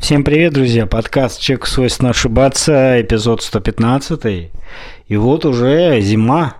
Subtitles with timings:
[0.00, 0.86] Всем привет, друзья!
[0.86, 4.50] Подкаст «Человек свойственно ошибаться», эпизод 115.
[5.06, 6.56] И вот уже зима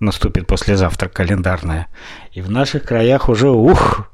[0.00, 1.88] наступит послезавтра календарная.
[2.32, 4.08] И в наших краях уже, ух,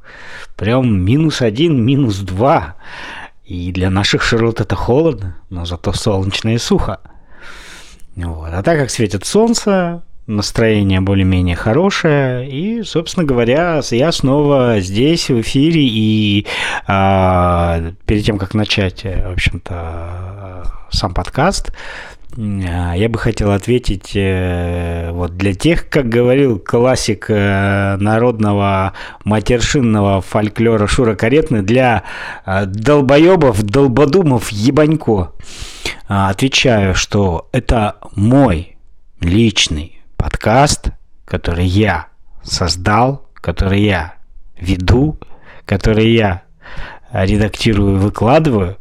[0.57, 2.75] прям минус один, минус два.
[3.45, 6.99] И для наших широт это холодно, но зато солнечно и сухо.
[8.17, 8.51] Вот.
[8.53, 12.49] А так как светит солнце, настроение более-менее хорошее.
[12.49, 15.81] И, собственно говоря, я снова здесь, в эфире.
[15.83, 16.47] И
[16.87, 21.73] а, перед тем, как начать, в общем-то, сам подкаст,
[22.37, 28.93] я бы хотел ответить э, вот для тех, как говорил классик э, народного
[29.25, 32.05] матершинного фольклора Шура Каретный, для
[32.47, 35.33] э, долбоебов, долбодумов, ебанько.
[36.07, 38.77] Отвечаю, что это мой
[39.21, 40.91] личный подкаст,
[41.25, 42.09] который я
[42.43, 44.17] создал, который я
[44.61, 45.19] веду,
[45.65, 46.43] который я
[47.13, 48.77] редактирую, выкладываю,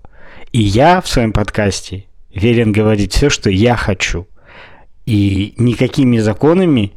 [0.51, 4.27] и я в своем подкасте верен говорить все, что я хочу.
[5.05, 6.94] И никакими законами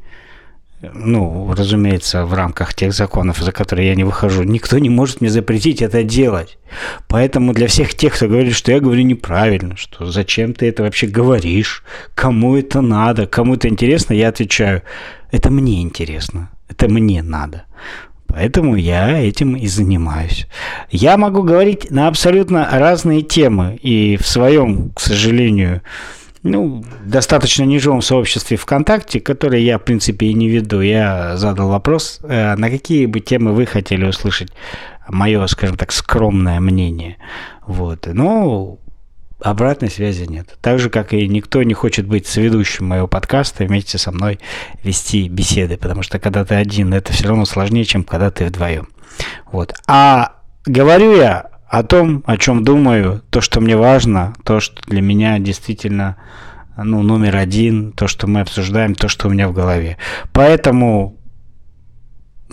[0.82, 5.28] ну, разумеется, в рамках тех законов, за которые я не выхожу, никто не может мне
[5.28, 6.58] запретить это делать.
[7.06, 11.06] Поэтому для всех тех, кто говорит, что я говорю неправильно, что зачем ты это вообще
[11.06, 14.82] говоришь, кому это надо, кому это интересно, я отвечаю,
[15.30, 17.64] это мне интересно, это мне надо.
[18.26, 20.46] Поэтому я этим и занимаюсь.
[20.88, 23.76] Я могу говорить на абсолютно разные темы.
[23.82, 25.82] И в своем, к сожалению,
[26.42, 32.20] ну, достаточно неживом сообществе ВКонтакте, которое я, в принципе, и не веду, я задал вопрос,
[32.22, 34.50] э, на какие бы темы вы хотели услышать
[35.08, 37.16] мое, скажем так, скромное мнение.
[37.66, 38.06] Вот.
[38.06, 38.78] Но
[39.40, 40.56] обратной связи нет.
[40.60, 44.38] Так же, как и никто не хочет быть соведущим моего подкаста вместе со мной
[44.82, 48.88] вести беседы, потому что когда ты один, это все равно сложнее, чем когда ты вдвоем.
[49.52, 49.74] Вот.
[49.86, 55.00] А говорю я о том, о чем думаю, то, что мне важно, то, что для
[55.00, 56.16] меня действительно
[56.76, 59.96] ну, номер один, то, что мы обсуждаем, то, что у меня в голове.
[60.32, 61.16] Поэтому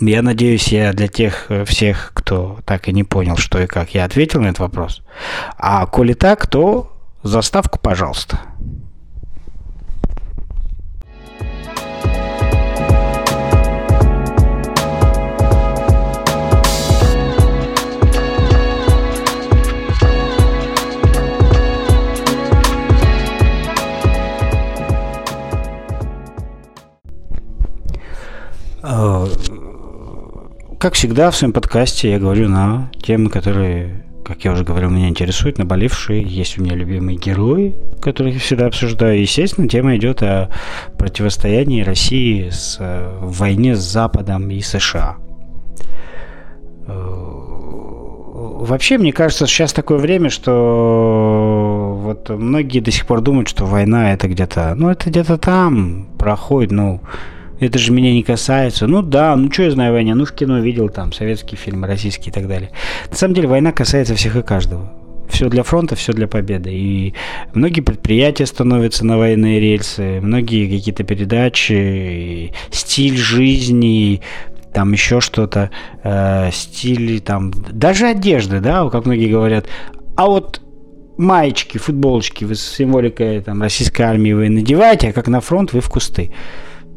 [0.00, 3.92] я надеюсь, я для тех э, всех, кто так и не понял, что и как,
[3.92, 5.02] я ответил на этот вопрос.
[5.56, 6.92] А коли так, то
[7.24, 8.38] заставку, пожалуйста.
[30.78, 35.08] Как всегда в своем подкасте я говорю на темы, которые, как я уже говорил, меня
[35.08, 36.22] интересуют, наболевшие.
[36.22, 39.20] Есть у меня любимые герои, которых я всегда обсуждаю.
[39.20, 40.50] Естественно, тема идет о
[40.96, 45.16] противостоянии России с, э, в войне с Западом и США.
[46.86, 46.92] Э,
[48.60, 54.12] вообще, мне кажется, сейчас такое время, что вот многие до сих пор думают, что война
[54.12, 57.00] это где-то, ну, это где-то там проходит, ну,
[57.60, 58.86] это же меня не касается.
[58.86, 60.14] Ну да, ну что я знаю о войне?
[60.14, 62.70] Ну в кино видел там советские фильмы, российские и так далее.
[63.10, 64.92] На самом деле война касается всех и каждого.
[65.28, 66.70] Все для фронта, все для победы.
[66.72, 67.14] И
[67.52, 74.22] многие предприятия становятся на военные рельсы, многие какие-то передачи, стиль жизни,
[74.72, 75.70] там еще что-то,
[76.02, 79.66] э, стиль, там, даже одежды, да, как многие говорят.
[80.16, 80.62] А вот
[81.18, 85.80] маечки, футболочки вы с символикой там, российской армии вы надеваете, а как на фронт вы
[85.80, 86.30] в кусты.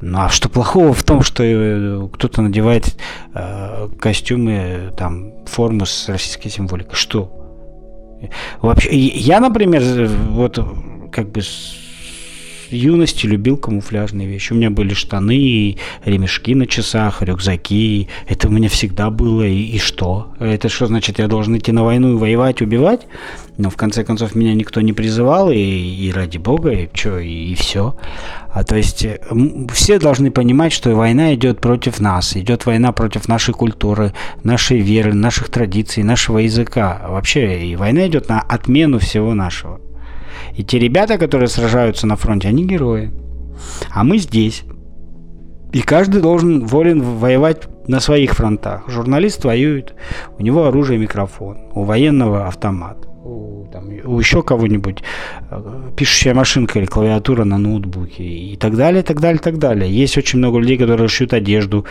[0.01, 2.97] Ну а что плохого в том, что э, кто-то надевает
[3.33, 6.95] э, костюмы, там, форму с российской символикой?
[6.95, 7.37] Что?
[8.61, 10.59] Вообще, я, например, вот
[11.11, 11.41] как бы
[12.71, 14.53] юности любил камуфляжные вещи.
[14.53, 18.07] У меня были штаны, ремешки на часах, рюкзаки.
[18.27, 19.43] Это у меня всегда было.
[19.43, 20.33] И, и что?
[20.39, 23.07] Это что значит, я должен идти на войну и воевать, убивать?
[23.57, 27.51] Но в конце концов меня никто не призывал, и, и ради бога, и что, и,
[27.51, 27.95] и все.
[28.49, 29.05] А то есть
[29.73, 35.13] все должны понимать, что война идет против нас, идет война против нашей культуры, нашей веры,
[35.13, 37.01] наших традиций, нашего языка.
[37.07, 39.79] Вообще, и война идет на отмену всего нашего.
[40.55, 43.11] И те ребята, которые сражаются на фронте, они герои.
[43.91, 44.63] А мы здесь.
[45.73, 48.89] И каждый должен волен воевать на своих фронтах.
[48.89, 49.95] Журналист воюет,
[50.37, 55.01] у него оружие микрофон, у военного автомат, у, там, у еще кого-нибудь
[55.49, 59.89] э, пишущая машинка или клавиатура на ноутбуке и так далее, так далее, так далее.
[59.91, 61.85] Есть очень много людей, которые шьют одежду,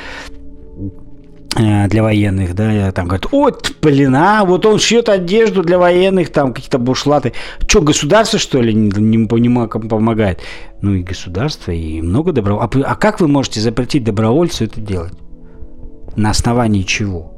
[1.56, 6.54] для военных, да, там говорят, вот, блин, а, вот он шьет одежду для военных, там
[6.54, 7.32] какие-то бушлаты.
[7.66, 10.40] Что, государство, что ли, не, не кому помогает?
[10.80, 12.82] Ну и государство, и много добровольцев.
[12.84, 15.12] А, а как вы можете запретить добровольцу это делать?
[16.16, 17.32] На основании чего?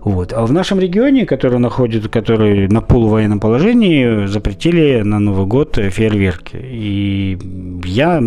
[0.00, 0.32] Вот.
[0.32, 6.56] А в нашем регионе, который находится, который на полувоенном положении, запретили на Новый год фейерверки.
[6.56, 7.38] И
[7.84, 8.20] я,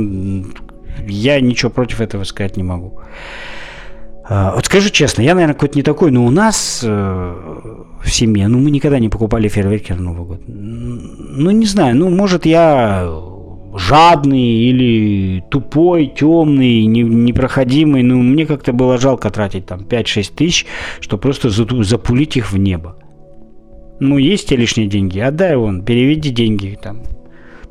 [1.06, 3.00] я ничего против этого сказать не могу.
[4.28, 7.36] А, вот скажу честно, я, наверное, какой-то не такой, но у нас э,
[8.02, 10.42] в семье, ну, мы никогда не покупали фейерверки на Новый год.
[10.48, 13.08] Ну, не знаю, ну, может, я
[13.76, 18.04] жадный или тупой, темный, не, непроходимый.
[18.04, 20.66] Ну, мне как-то было жалко тратить там 5-6 тысяч,
[21.02, 22.96] чтобы просто запулить их в небо.
[24.00, 27.04] Ну, есть тебе лишние деньги, отдай вон, переведи деньги там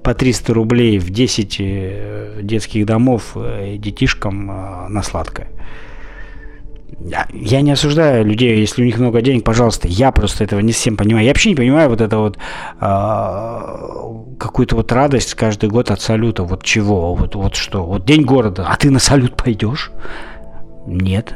[0.02, 5.48] по 300 рублей в 10 э, детских домов э, детишкам э, на сладкое.
[7.32, 9.88] Я не осуждаю людей, если у них много денег, пожалуйста.
[9.88, 11.24] Я просто этого не всем понимаю.
[11.24, 12.38] Я вообще не понимаю вот это вот
[12.80, 16.44] э, какую-то вот радость каждый год от салюта.
[16.44, 17.14] Вот чего?
[17.14, 17.84] Вот, вот что?
[17.84, 18.66] Вот день города.
[18.68, 19.90] А ты на салют пойдешь?
[20.86, 21.34] Нет.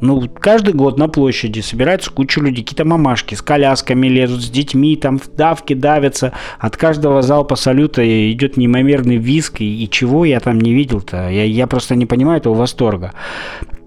[0.00, 4.96] Ну, каждый год на площади собирается куча людей, какие-то мамашки с колясками лезут, с детьми,
[4.96, 6.32] там в давке давятся.
[6.58, 11.30] От каждого залпа салюта идет неимоверный виск, и, и чего я там не видел-то?
[11.30, 13.12] Я, я просто не понимаю этого восторга.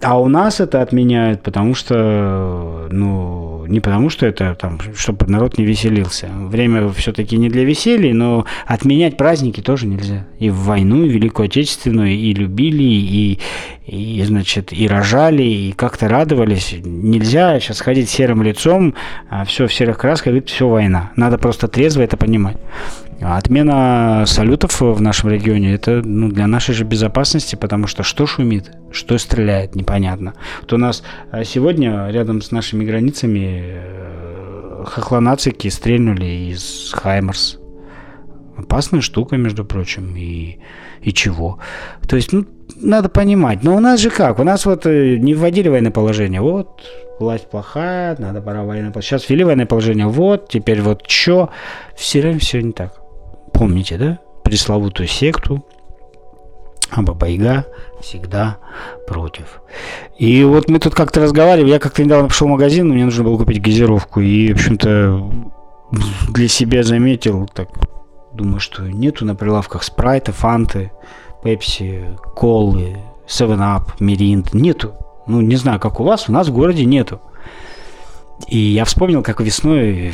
[0.01, 5.57] А у нас это отменяют, потому что, ну, не потому что это там, чтобы народ
[5.57, 6.29] не веселился.
[6.31, 10.27] Время все-таки не для веселья, но отменять праздники тоже нельзя.
[10.39, 13.39] И в войну, и Великую Отечественную, и любили, и,
[13.87, 16.75] и значит, и рожали, и как-то радовались.
[16.83, 18.93] Нельзя сейчас ходить серым лицом,
[19.29, 21.11] а все в серых красках, говорит, все война.
[21.15, 22.57] Надо просто трезво это понимать.
[23.19, 28.27] А отмена салютов в нашем регионе это ну, для нашей же безопасности, потому что что
[28.27, 30.35] шумит, что стреляет, непонятно.
[30.61, 37.57] Вот у нас а, сегодня рядом с нашими границами э, хохлонацики стрельнули из Хаймерс.
[38.55, 40.59] Опасная штука, между прочим, и,
[41.01, 41.59] и чего.
[42.07, 43.63] То есть, ну, надо понимать.
[43.63, 44.39] Но у нас же как?
[44.39, 46.41] У нас вот э, не вводили военное положение.
[46.41, 46.83] Вот,
[47.19, 49.19] власть плохая, надо пора военное положение.
[49.19, 50.07] Сейчас ввели военное положение.
[50.07, 51.49] Вот, теперь вот что.
[51.95, 53.06] Все равно все не так.
[53.57, 54.19] Помните, да?
[54.43, 55.65] Пресловутую секту,
[56.91, 57.03] а
[58.01, 58.57] всегда
[59.07, 59.61] против.
[60.17, 63.37] И вот мы тут как-то разговаривали, я как-то недавно пошел в магазин, мне нужно было
[63.37, 65.31] купить газировку, и, в общем-то,
[66.29, 67.69] для себя заметил, так,
[68.31, 70.91] думаю, что нету на прилавках спрайта, фанты,
[71.43, 72.05] пепси,
[72.35, 74.93] колы, 7-Up, Миринд, нету.
[75.25, 77.19] Ну, не знаю, как у вас, у нас в городе нету.
[78.47, 80.13] И я вспомнил, как весной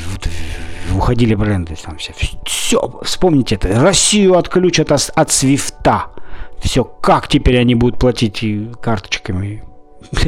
[0.95, 2.13] уходили бренды, там все,
[2.45, 6.05] все, вспомните это, Россию отключат от, от свифта.
[6.61, 8.43] Все, как теперь они будут платить
[8.81, 9.63] карточками?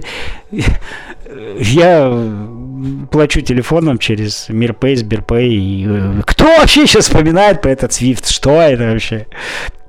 [1.60, 2.30] Я
[3.12, 5.86] плачу телефоном через Мирпэй, Сберпэй.
[5.88, 8.28] Э, кто вообще сейчас вспоминает про этот Свифт?
[8.28, 9.28] Что это вообще?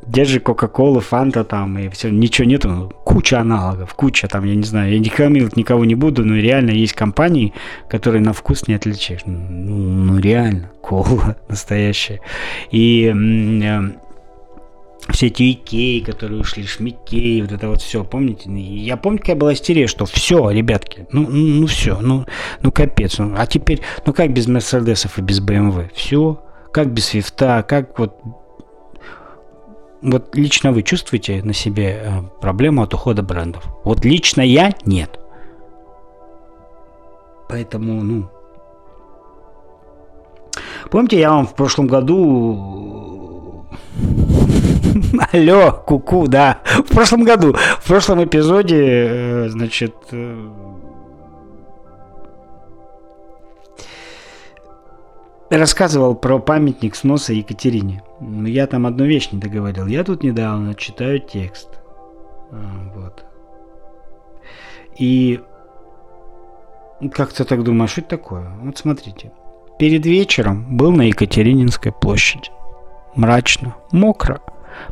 [0.06, 2.93] Держи Кока-Колу, Фанта там, и все, ничего нету.
[3.05, 5.11] Куча аналогов, куча там, я не знаю, я не
[5.56, 7.53] никого не буду, но реально есть компании,
[7.88, 9.20] которые на вкус не отличишь.
[9.26, 9.38] Ну,
[9.76, 12.20] ну реально, кола настоящая.
[12.70, 13.81] И э,
[15.11, 18.50] все эти Икеи, которые ушли, Шмикеи, вот это вот все, помните?
[18.50, 22.26] Я помню, какая была истерия, что все, ребятки, ну, ну все, ну,
[22.62, 23.19] ну капец.
[23.19, 25.93] Ну, а теперь, ну как без Мерседесов и без БМВ?
[25.94, 26.41] Все,
[26.73, 28.19] как без Свифта, как вот
[30.02, 33.64] вот лично вы чувствуете на себе э, проблему от ухода брендов?
[33.84, 35.19] Вот лично я нет.
[37.48, 38.28] Поэтому, ну...
[40.90, 43.66] Помните, я вам в прошлом году...
[45.32, 46.61] Алло, куку, да.
[46.64, 49.94] В прошлом году, в прошлом эпизоде, э, значит,
[55.50, 58.03] рассказывал про памятник сноса Екатерине.
[58.21, 59.87] Но я там одну вещь не договорил.
[59.87, 61.69] Я тут недавно читаю текст.
[62.50, 63.25] А, вот.
[64.99, 65.41] И
[67.12, 68.50] как-то так думаю, а что это такое?
[68.62, 69.33] Вот смотрите.
[69.79, 72.50] Перед вечером был на Екатерининской площади.
[73.15, 74.41] Мрачно, мокро.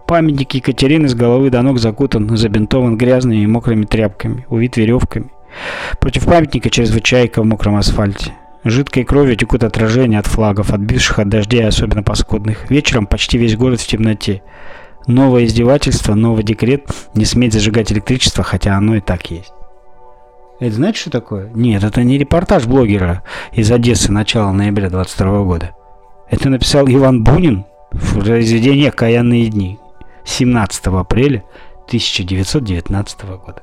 [0.07, 5.31] Памятник Екатерины с головы до ног закутан, забинтован грязными и мокрыми тряпками, увит веревками.
[6.01, 8.33] Против памятника чрезвычайка в мокром асфальте.
[8.65, 12.71] Жидкой кровью текут отражения от флагов, отбивших от дождей, особенно паскудных.
[12.71, 14.43] Вечером почти весь город в темноте.
[15.07, 19.53] Новое издевательство, новый декрет не сметь зажигать электричество, хотя оно и так есть.
[20.61, 21.51] Это знаете, что такое?
[21.55, 25.75] Нет, это не репортаж блогера из Одессы начала ноября 22 года.
[26.31, 29.79] Это написал Иван Бунин в произведении «Каянные дни»
[30.25, 31.45] 17 апреля
[31.89, 33.63] 1919 года.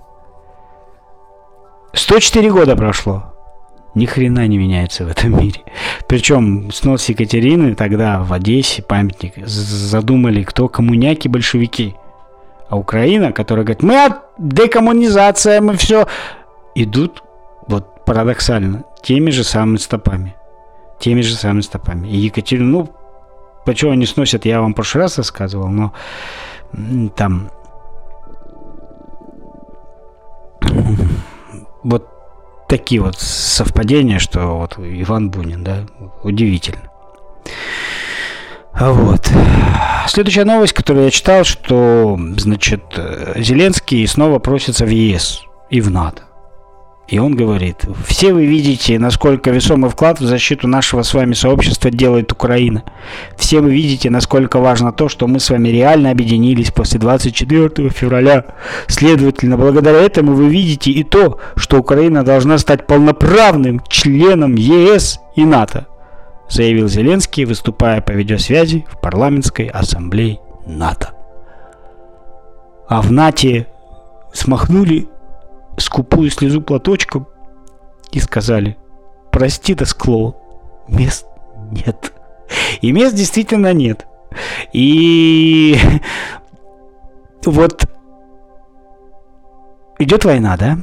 [1.93, 3.30] 104 года прошло
[3.93, 5.61] ни хрена не меняется в этом мире.
[6.07, 11.95] Причем снос Екатерины тогда в Одессе памятник задумали кто коммуняки большевики.
[12.69, 16.07] А Украина, которая говорит, мы от декоммунизация, мы все
[16.73, 17.21] идут
[17.67, 20.35] вот парадоксально, теми же самыми стопами.
[20.99, 22.07] Теми же самыми стопами.
[22.07, 22.89] И Екатерина, ну,
[23.65, 25.93] почему они сносят, я вам в прошлый раз рассказывал, но
[27.17, 27.49] там
[31.83, 32.07] вот
[32.71, 35.79] такие вот совпадения, что вот Иван Бунин, да,
[36.23, 36.89] удивительно.
[38.79, 39.29] Вот.
[40.07, 42.81] Следующая новость, которую я читал, что, значит,
[43.35, 46.23] Зеленский снова просится в ЕС и в НАТО.
[47.11, 51.91] И он говорит, все вы видите, насколько весомый вклад в защиту нашего с вами сообщества
[51.91, 52.83] делает Украина.
[53.35, 58.45] Все вы видите, насколько важно то, что мы с вами реально объединились после 24 февраля.
[58.87, 65.43] Следовательно, благодаря этому вы видите и то, что Украина должна стать полноправным членом ЕС и
[65.43, 65.87] НАТО,
[66.49, 71.09] заявил Зеленский, выступая по видеосвязи в парламентской ассамблее НАТО.
[72.87, 73.65] А в НАТО
[74.31, 75.09] смахнули
[75.81, 77.27] скупую слезу платочком
[78.11, 78.77] и сказали,
[79.31, 80.35] прости, Досклоун,
[80.87, 81.25] мест
[81.71, 82.13] нет.
[82.81, 84.07] И мест действительно нет.
[84.73, 85.77] И
[87.45, 87.85] вот
[89.99, 90.77] идет война, да?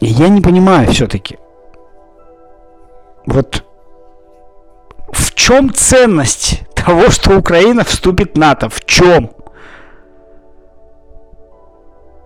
[0.00, 1.38] И я не понимаю все-таки.
[3.24, 3.64] Вот
[5.12, 8.68] в чем ценность того, что Украина вступит в НАТО?
[8.68, 9.30] В чем?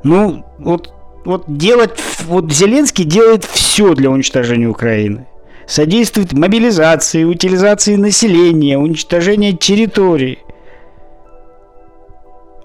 [0.06, 0.94] Ну, вот,
[1.24, 5.26] вот делать, вот Зеленский делает все для уничтожения Украины.
[5.66, 10.38] Содействует мобилизации, утилизации населения, уничтожению территории.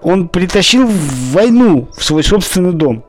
[0.02, 3.02] Он притащил войну в свой собственный дом.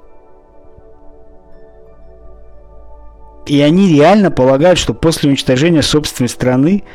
[3.45, 6.85] И они реально полагают, что после уничтожения собственной страны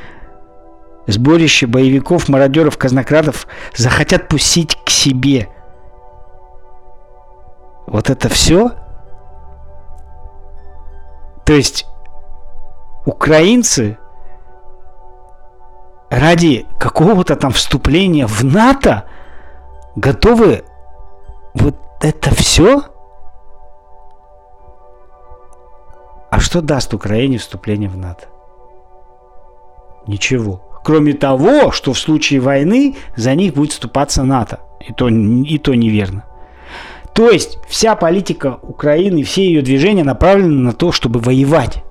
[1.07, 5.50] сборище боевиков, мародеров, казнократов захотят пустить к себе–
[7.90, 8.73] вот это все?
[11.45, 11.87] То есть
[13.07, 13.99] украинцы
[16.11, 19.04] ради какого-то там вступления в НАТО
[19.97, 20.64] готовы
[21.54, 22.83] вот это все?
[26.30, 28.26] А что даст Украине вступление в НАТО?
[30.07, 30.61] Ничего.
[30.85, 34.61] Кроме того, что в случае войны за них будет вступаться НАТО.
[34.80, 36.25] И то, и то неверно.
[37.19, 41.83] То есть вся политика Украины, все ее движения направлены на то, чтобы воевать.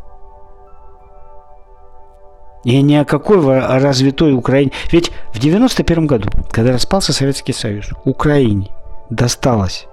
[2.63, 4.71] И ни о какой развитой Украине.
[4.89, 8.69] Ведь в 91 году, когда распался Советский Союз, Украине
[9.09, 9.87] досталось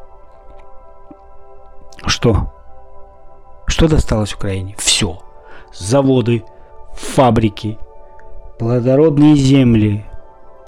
[2.06, 2.52] что?
[3.66, 4.76] Что досталось Украине?
[4.78, 5.18] Все.
[5.72, 6.44] Заводы,
[6.94, 7.76] фабрики,
[8.60, 10.04] плодородные земли,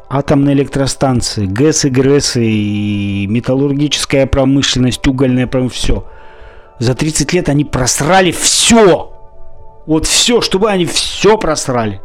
[0.09, 6.05] атомные электростанции, ГЭС и ГРЭС, и металлургическая промышленность, угольная промышленность, все.
[6.79, 9.13] За 30 лет они просрали все.
[9.87, 12.01] Вот все, чтобы они все просрали.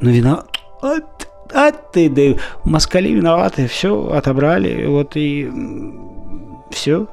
[0.00, 0.46] Но виноват...
[0.80, 5.50] От, от ты, да, москали виноваты, все отобрали, вот и
[6.70, 7.06] все.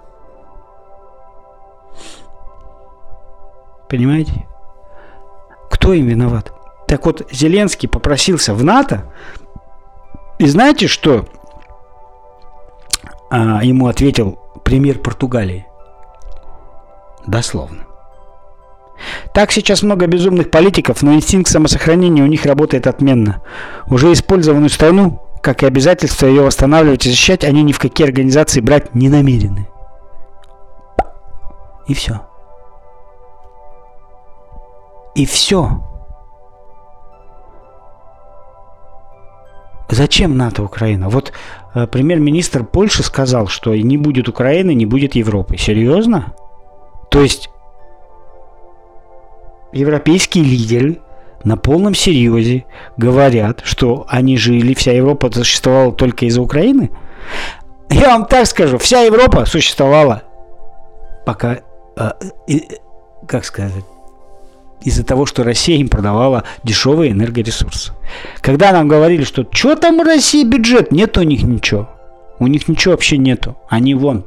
[3.89, 4.47] Понимаете?
[5.69, 6.52] Кто им виноват?
[6.87, 9.11] Так вот, Зеленский попросился в НАТО,
[10.39, 11.25] и знаете, что
[13.29, 15.65] а, ему ответил премьер Португалии?
[17.25, 17.87] Дословно.
[19.33, 23.41] Так сейчас много безумных политиков, но инстинкт самосохранения у них работает отменно.
[23.87, 28.61] Уже использованную страну, как и обязательство ее восстанавливать и защищать, они ни в какие организации
[28.61, 29.67] брать не намерены.
[31.87, 32.21] И все.
[35.15, 35.81] И все.
[39.93, 41.09] Зачем НАТО Украина?
[41.09, 41.33] Вот
[41.75, 45.57] э, премьер-министр Польши сказал, что не будет Украины, не будет Европы.
[45.57, 46.33] Серьезно?
[47.11, 47.49] То есть
[49.71, 50.99] европейские лидеры
[51.43, 52.65] на полном серьезе
[52.97, 56.89] говорят, что они жили, вся Европа существовала только из-за Украины?
[57.89, 60.23] Я вам так скажу, вся Европа существовала
[61.25, 61.59] пока,
[61.97, 62.11] э,
[62.47, 62.59] э,
[63.27, 63.83] как сказать,
[64.83, 67.93] из-за того, что Россия им продавала дешевые энергоресурсы.
[68.41, 71.89] Когда нам говорили, что что там у России бюджет, нет у них ничего.
[72.39, 73.57] У них ничего вообще нету.
[73.69, 74.25] Они вон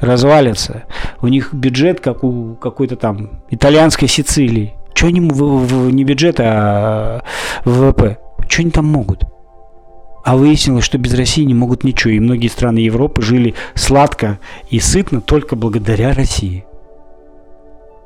[0.00, 0.84] развалятся.
[1.20, 4.74] У них бюджет, как у какой-то там итальянской Сицилии.
[4.94, 7.22] Что они не бюджет, а
[7.64, 8.18] ВВП?
[8.48, 9.24] Что они там могут?
[10.24, 12.12] А выяснилось, что без России не могут ничего.
[12.12, 14.38] И многие страны Европы жили сладко
[14.70, 16.64] и сытно только благодаря России.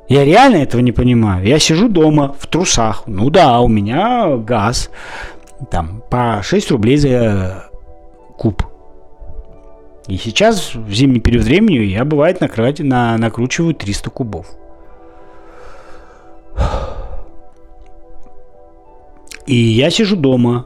[0.09, 1.45] Я реально этого не понимаю.
[1.45, 3.03] Я сижу дома в трусах.
[3.05, 4.89] Ну да, у меня газ.
[5.69, 7.69] Там по 6 рублей за
[8.35, 8.63] куб.
[10.07, 14.47] И сейчас, в зимний период времени, я бывает накрати, на, накручиваю 300 кубов.
[19.45, 20.65] И я сижу дома.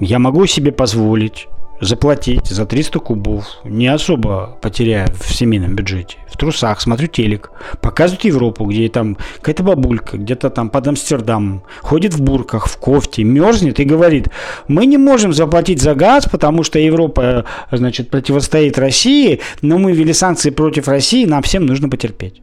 [0.00, 1.46] Я могу себе позволить
[1.82, 6.16] заплатить за 300 кубов, не особо потеряя в семейном бюджете.
[6.28, 12.14] В трусах смотрю телек, показывают Европу, где там какая-то бабулька, где-то там под Амстердамом, ходит
[12.14, 14.28] в бурках, в кофте, мерзнет и говорит,
[14.68, 20.12] мы не можем заплатить за газ, потому что Европа, значит, противостоит России, но мы ввели
[20.12, 22.42] санкции против России, нам всем нужно потерпеть.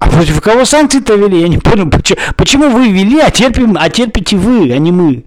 [0.00, 1.40] А против кого санкции-то ввели?
[1.40, 5.24] Я не понял, почему, почему вы ввели, а, терпим, а терпите вы, а не мы.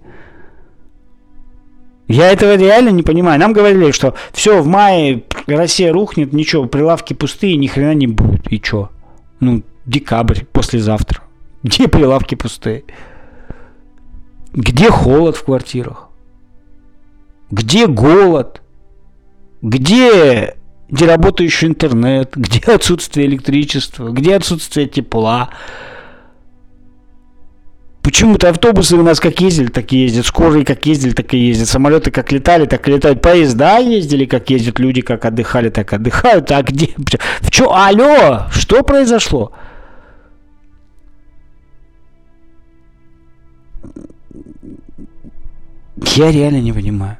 [2.06, 3.40] Я этого реально не понимаю.
[3.40, 8.46] Нам говорили, что все, в мае Россия рухнет, ничего, прилавки пустые, ни хрена не будет.
[8.52, 8.90] И что?
[9.40, 11.22] Ну, декабрь, послезавтра.
[11.62, 12.84] Где прилавки пустые?
[14.52, 16.08] Где холод в квартирах?
[17.50, 18.60] Где голод?
[19.62, 20.56] Где
[20.90, 22.32] неработающий интернет?
[22.36, 24.10] Где отсутствие электричества?
[24.10, 25.50] Где отсутствие тепла?
[28.04, 30.26] Почему-то автобусы у нас как ездили, так и ездят.
[30.26, 31.68] Скорые как ездили, так и ездят.
[31.68, 33.22] Самолеты как летали, так и летают.
[33.22, 34.78] Поезда ездили, как ездят.
[34.78, 36.50] Люди как отдыхали, так отдыхают.
[36.50, 36.90] А где?
[37.40, 37.72] В чё?
[37.72, 38.42] Алло!
[38.52, 39.52] Что произошло?
[46.14, 47.16] Я реально не понимаю.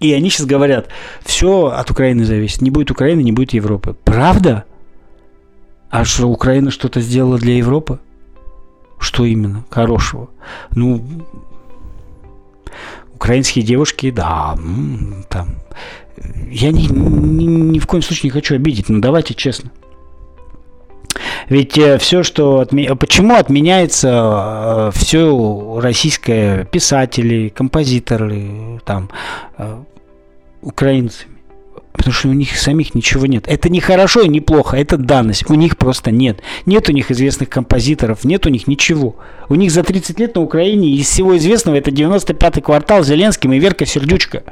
[0.00, 0.88] И они сейчас говорят,
[1.22, 2.62] все от Украины зависит.
[2.62, 3.94] Не будет Украины, не будет Европы.
[4.04, 4.64] Правда?
[5.90, 8.00] А что, Украина что-то сделала для Европы?
[9.02, 10.30] Что именно хорошего?
[10.76, 11.04] Ну,
[13.14, 14.56] украинские девушки, да,
[15.28, 15.56] там.
[16.48, 19.72] Я ни, ни, ни в коем случае не хочу обидеть, но давайте честно.
[21.48, 22.94] Ведь э, все, что отме...
[22.94, 29.10] почему отменяется э, все российское писатели, композиторы, там
[29.58, 29.82] э,
[30.60, 31.26] украинцы,
[31.92, 33.44] Потому что у них самих ничего нет.
[33.46, 35.48] Это не хорошо и не плохо, это данность.
[35.48, 36.40] У них просто нет.
[36.66, 39.16] Нет у них известных композиторов, нет у них ничего.
[39.48, 43.58] У них за 30 лет на Украине из всего известного это 95-й квартал Зеленским и
[43.58, 44.42] Верка Сердючка.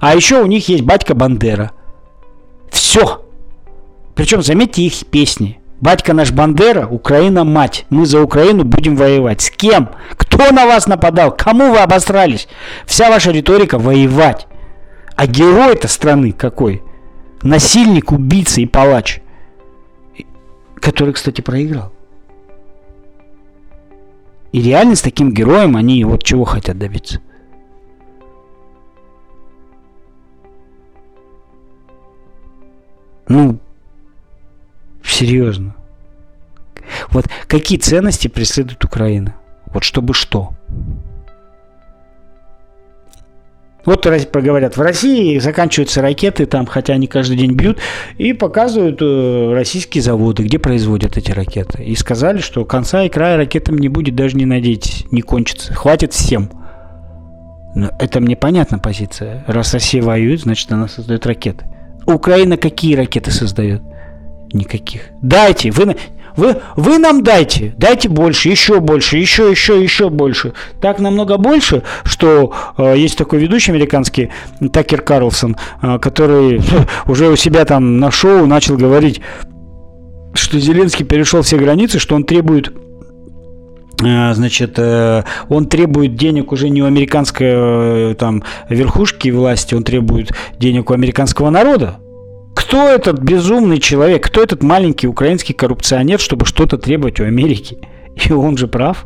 [0.00, 1.70] А еще у них есть батька Бандера.
[2.70, 3.24] Все.
[4.14, 5.60] Причем, заметьте их песни.
[5.80, 7.86] Батька наш Бандера, Украина мать.
[7.90, 9.42] Мы за Украину будем воевать.
[9.42, 9.90] С кем?
[10.16, 11.34] Кто на вас нападал?
[11.36, 12.48] Кому вы обосрались?
[12.86, 14.46] Вся ваша риторика воевать.
[15.22, 16.82] А герой этой страны какой?
[17.42, 19.22] Насильник, убийца и палач.
[20.74, 21.92] Который, кстати, проиграл.
[24.50, 27.20] И реально с таким героем они вот чего хотят добиться.
[33.28, 33.60] Ну,
[35.04, 35.76] серьезно.
[37.10, 39.36] Вот какие ценности преследует Украина?
[39.66, 40.54] Вот чтобы что?
[43.84, 47.78] Вот говорят, в России заканчиваются ракеты, там, хотя они каждый день бьют,
[48.16, 51.82] и показывают э, российские заводы, где производят эти ракеты.
[51.82, 55.74] И сказали, что конца и края ракетам не будет, даже не надейтесь, не кончится.
[55.74, 56.50] Хватит всем.
[57.74, 59.44] Но это мне понятна позиция.
[59.48, 61.66] Раз Россия воюет, значит она создает ракеты.
[62.06, 63.82] Украина какие ракеты создает?
[64.52, 65.08] Никаких.
[65.22, 65.96] Дайте, вы
[66.36, 70.52] вы, вы нам дайте, дайте больше, еще больше, еще, еще, еще больше.
[70.80, 74.30] Так намного больше, что э, есть такой ведущий американский,
[74.72, 76.60] Такер Карлсон, э, который
[77.06, 79.20] уже у себя там на шоу начал говорить,
[80.34, 82.72] что Зеленский перешел все границы, что он требует
[84.02, 90.32] э, значит, э, он требует денег уже не у американской там верхушки власти, он требует
[90.58, 91.98] денег у американского народа.
[92.72, 94.24] Кто этот безумный человек?
[94.24, 97.86] Кто этот маленький украинский коррупционер, чтобы что-то требовать у Америки?
[98.16, 99.04] И он же прав.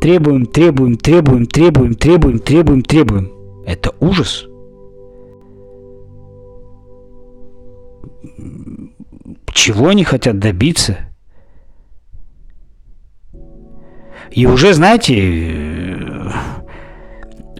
[0.00, 3.32] Требуем, требуем, требуем, требуем, требуем, требуем, требуем.
[3.64, 4.46] Это ужас.
[9.52, 10.96] Чего они хотят добиться?
[14.32, 15.96] И уже, знаете,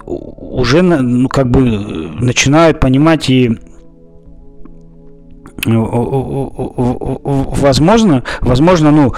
[0.05, 3.57] уже ну, как бы начинают понимать и
[7.57, 9.15] возможно, возможно, ну,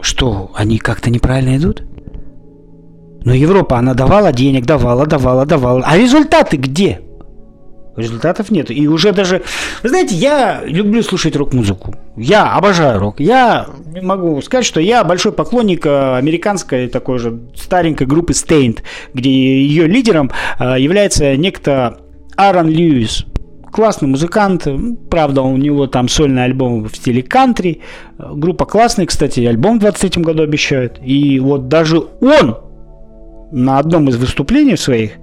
[0.00, 1.82] что, они как-то неправильно идут?
[3.24, 5.82] Но Европа, она давала денег, давала, давала, давала.
[5.86, 7.00] А результаты где?
[7.96, 8.70] Результатов нет.
[8.70, 9.42] И уже даже...
[9.82, 11.94] Вы знаете, я люблю слушать рок-музыку.
[12.16, 13.20] Я обожаю рок.
[13.20, 13.66] Я
[14.02, 18.80] могу сказать, что я большой поклонник э, американской такой же старенькой группы Stained,
[19.14, 21.98] где ее лидером э, является некто
[22.36, 23.26] Аарон Льюис
[23.74, 24.68] классный музыкант,
[25.10, 27.80] правда, у него там сольный альбом в стиле кантри,
[28.16, 32.56] группа классная, кстати, альбом в 23 году обещают, и вот даже он
[33.50, 35.14] на одном из выступлений своих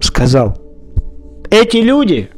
[0.00, 0.58] сказал,
[1.48, 2.28] эти люди,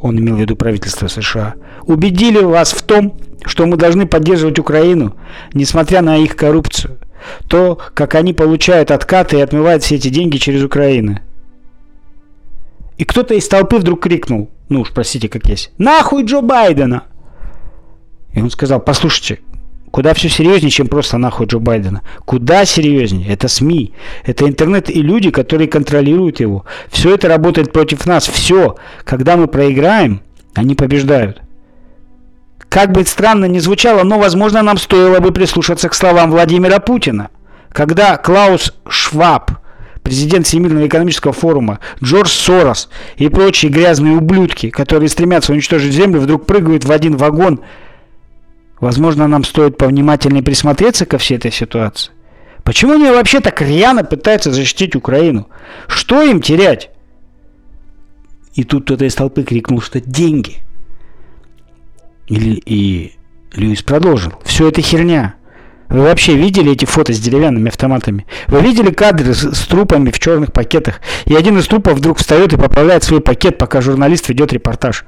[0.00, 5.14] он имел в виду правительство США, убедили вас в том, что мы должны поддерживать Украину,
[5.54, 6.98] несмотря на их коррупцию.
[7.48, 11.18] То, как они получают откаты и отмывают все эти деньги через Украину.
[12.98, 17.04] И кто-то из толпы вдруг крикнул, ну уж простите, как есть, «Нахуй Джо Байдена!»
[18.34, 19.40] И он сказал, послушайте,
[19.90, 22.02] куда все серьезнее, чем просто нахуй Джо Байдена.
[22.24, 23.28] Куда серьезнее.
[23.28, 23.92] Это СМИ,
[24.24, 26.64] это интернет и люди, которые контролируют его.
[26.90, 28.28] Все это работает против нас.
[28.28, 28.76] Все.
[29.04, 30.22] Когда мы проиграем,
[30.54, 31.42] они побеждают.
[32.70, 37.28] Как бы странно ни звучало, но, возможно, нам стоило бы прислушаться к словам Владимира Путина.
[37.70, 39.50] Когда Клаус Шваб,
[40.02, 46.46] президент Всемирного экономического форума, Джордж Сорос и прочие грязные ублюдки, которые стремятся уничтожить Землю, вдруг
[46.46, 47.60] прыгают в один вагон–
[48.80, 52.12] Возможно, нам стоит повнимательнее присмотреться ко всей этой ситуации.
[52.64, 55.48] Почему они вообще так рьяно пытаются защитить Украину?
[55.86, 56.90] Что им терять?
[58.54, 60.58] И тут кто-то из толпы крикнул, что деньги.
[62.30, 63.12] Или, и
[63.54, 64.32] Льюис продолжил.
[64.44, 65.34] Все это херня.
[65.88, 68.24] Вы вообще видели эти фото с деревянными автоматами?
[68.46, 71.00] Вы видели кадры с, с трупами в черных пакетах?
[71.26, 75.04] И один из трупов вдруг встает и поправляет свой пакет, пока журналист ведет репортаж.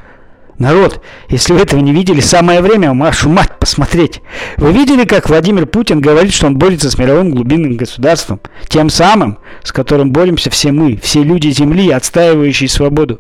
[0.63, 4.23] Народ, если вы этого не видели, самое время вашу мать посмотреть.
[4.59, 8.39] Вы видели, как Владимир Путин говорит, что он борется с мировым глубинным государством?
[8.69, 13.19] Тем самым, с которым боремся все мы, все люди Земли, отстаивающие свободу.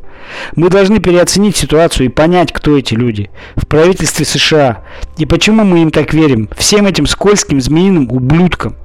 [0.54, 3.28] Мы должны переоценить ситуацию и понять, кто эти люди.
[3.56, 4.84] В правительстве США.
[5.18, 6.48] И почему мы им так верим?
[6.56, 8.76] Всем этим скользким змеиным ублюдкам.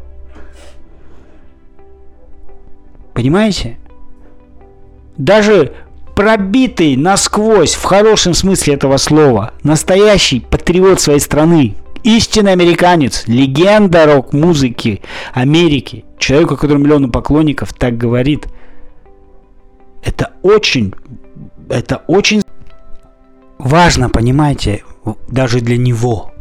[3.14, 3.78] Понимаете?
[5.16, 5.74] Даже
[6.18, 15.04] пробитый насквозь, в хорошем смысле этого слова, настоящий патриот своей страны, истинный американец, легенда рок-музыки
[15.32, 18.48] Америки, человек, у которого миллионы поклонников, так говорит.
[20.04, 20.96] Это очень,
[21.70, 22.42] это очень
[23.60, 24.84] важно, понимаете,
[25.28, 26.32] даже для него.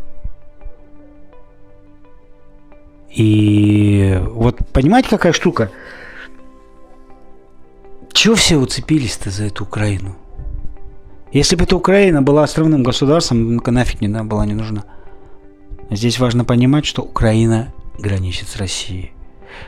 [3.14, 5.70] И вот понимаете, какая штука?
[8.16, 10.16] Чего все уцепились-то за эту Украину?
[11.32, 14.84] Если бы эта Украина была островным государством, нафиг не была не нужна.
[15.90, 19.12] Здесь важно понимать, что Украина граничит с Россией.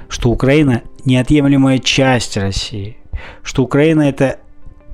[0.08, 2.96] Что Украина неотъемлемая часть России.
[3.42, 4.38] Что Украина это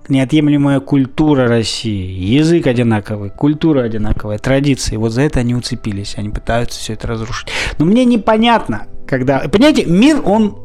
[0.09, 2.11] неотъемлемая культура России.
[2.11, 4.97] Язык одинаковый, культура одинаковая, традиции.
[4.97, 6.17] Вот за это они уцепились.
[6.19, 7.51] Они пытаются все это разрушить.
[7.79, 9.39] Но мне непонятно, когда...
[9.49, 10.59] Понимаете, мир, он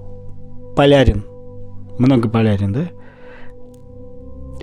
[0.76, 1.29] полярен
[2.00, 2.90] многополярен, да?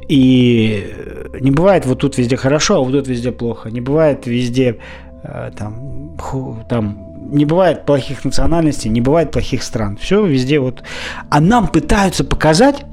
[0.08, 0.92] И
[1.40, 3.70] не бывает вот тут везде хорошо, а вот тут везде плохо.
[3.70, 4.78] Не бывает везде
[5.22, 9.96] э, там, ху, там не бывает плохих национальностей, не бывает плохих стран.
[9.96, 10.82] Все везде вот.
[11.28, 12.84] А нам пытаются показать,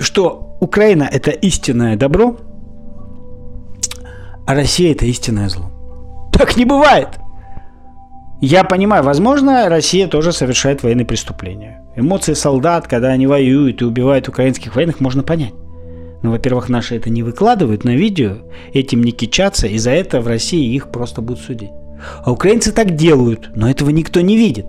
[0.00, 2.36] что Украина это истинное добро,
[4.46, 5.70] а Россия это истинное зло.
[6.32, 7.08] Так не бывает.
[8.42, 11.80] Я понимаю, возможно, Россия тоже совершает военные преступления.
[11.94, 15.54] Эмоции солдат, когда они воюют и убивают украинских военных, можно понять.
[16.22, 18.38] Но, во-первых, наши это не выкладывают на видео,
[18.72, 21.70] этим не кичатся, и за это в России их просто будут судить.
[22.24, 24.66] А украинцы так делают, но этого никто не видит.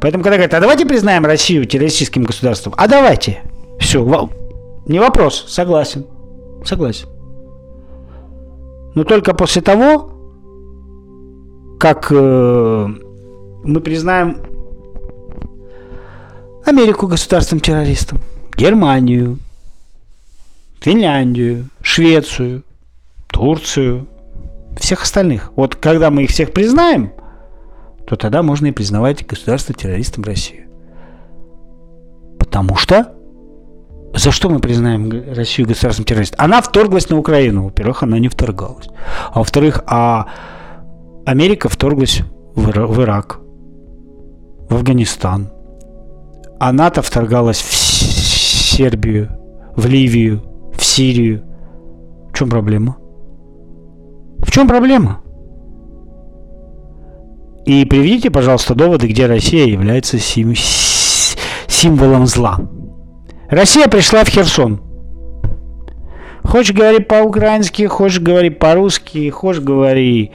[0.00, 3.42] Поэтому, когда говорят, а давайте признаем Россию террористическим государством, а давайте.
[3.78, 4.30] Все,
[4.86, 6.06] не вопрос, согласен.
[6.64, 7.08] Согласен.
[8.94, 10.13] Но только после того,
[11.84, 12.88] как э,
[13.64, 14.38] мы признаем
[16.64, 18.22] Америку государством-террористом,
[18.56, 19.38] Германию,
[20.80, 22.62] Финляндию, Швецию,
[23.26, 24.08] Турцию,
[24.78, 25.52] всех остальных.
[25.56, 27.12] Вот когда мы их всех признаем,
[28.06, 30.68] то тогда можно и признавать государство-террористом Россию.
[32.38, 33.12] Потому что
[34.14, 36.40] за что мы признаем Россию государством террористом?
[36.40, 37.64] Она вторглась на Украину.
[37.64, 38.88] Во-первых, она не вторгалась.
[39.34, 40.28] А во-вторых, а
[41.26, 42.20] Америка вторглась
[42.54, 42.68] в,
[43.00, 43.40] Ирак,
[44.68, 45.50] в Афганистан,
[46.60, 49.30] а НАТО вторгалась в Сербию,
[49.74, 50.42] в Ливию,
[50.74, 51.42] в Сирию.
[52.30, 52.96] В чем проблема?
[54.38, 55.22] В чем проблема?
[57.64, 60.54] И приведите, пожалуйста, доводы, где Россия является сим
[61.66, 62.60] символом зла.
[63.48, 64.82] Россия пришла в Херсон.
[66.42, 70.32] Хочешь говори по-украински, хочешь говори по-русски, хочешь говори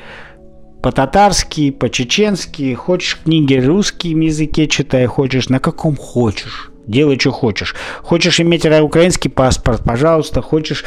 [0.81, 6.71] по-татарски, по-чеченски, хочешь книги русским языке читай, хочешь на каком хочешь.
[6.87, 7.75] Делай, что хочешь.
[8.01, 10.41] Хочешь иметь украинский паспорт, пожалуйста.
[10.41, 10.85] Хочешь,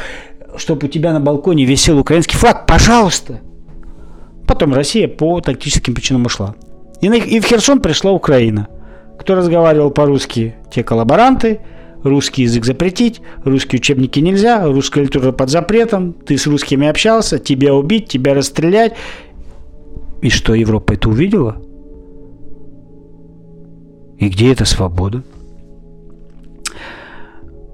[0.56, 3.40] чтобы у тебя на балконе висел украинский флаг, пожалуйста.
[4.46, 6.56] Потом Россия по тактическим причинам ушла.
[7.00, 8.68] И, на, и в Херсон пришла Украина,
[9.18, 11.60] кто разговаривал по-русски, те коллаборанты,
[12.02, 17.74] русский язык запретить, русские учебники нельзя, русская литература под запретом, ты с русскими общался, тебя
[17.74, 18.94] убить, тебя расстрелять.
[20.22, 21.60] И что, Европа это увидела?
[24.18, 25.24] И где эта свобода?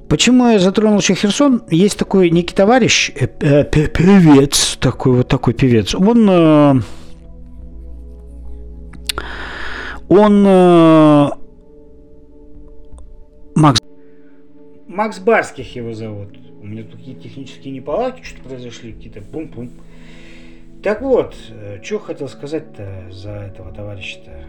[0.08, 1.62] Почему я затронул еще Херсон?
[1.70, 5.94] Есть такой некий товарищ, э, э, певец, такой вот такой певец.
[5.94, 6.74] Он, э,
[10.08, 10.42] он
[13.54, 13.80] Макс,
[14.86, 16.28] Макс Барских его зовут.
[16.62, 19.70] У меня тут какие-то технические неполадки что-то произошли, какие-то бум-бум.
[20.82, 24.44] Так вот, э, что хотел сказать-то за этого товарища-то?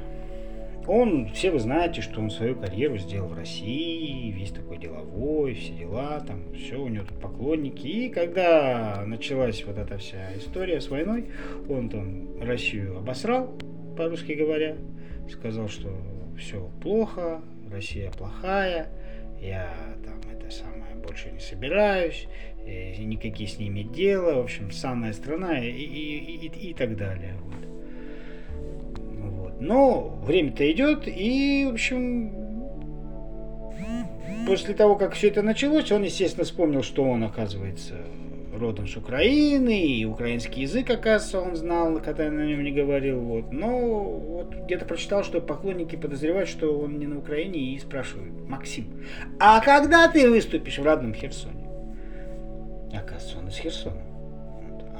[0.85, 5.73] Он, все вы знаете, что он свою карьеру сделал в России, весь такой деловой, все
[5.73, 7.85] дела, там, все, у него тут поклонники.
[7.85, 11.29] И когда началась вот эта вся история с войной,
[11.67, 13.55] он там Россию обосрал,
[13.97, 14.77] по-русски говоря,
[15.31, 15.89] сказал, что
[16.37, 18.87] все плохо, Россия плохая,
[19.41, 19.69] я
[20.05, 22.27] там это самое больше не собираюсь,
[22.65, 27.35] никакие с ними дела, в общем, самая страна и, и, и, и так далее.
[29.17, 29.61] Вот.
[29.61, 32.33] Но время-то идет, и, в общем,
[34.45, 37.95] после того, как все это началось, он, естественно, вспомнил, что он, оказывается,
[38.57, 43.19] родом с Украины, и украинский язык, оказывается, он знал, когда я на нем не говорил.
[43.19, 43.51] Вот.
[43.51, 48.85] Но вот где-то прочитал, что поклонники подозревают, что он не на Украине, и спрашивают, Максим,
[49.39, 51.58] а когда ты выступишь в родном Херсоне?
[52.93, 54.01] Оказывается, он из Херсона.